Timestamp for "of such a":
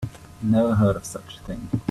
0.95-1.43